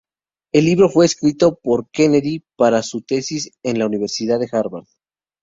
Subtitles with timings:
[0.51, 4.87] El libro fue escrito por Kennedy para su tesis en el Universidad de Harvard.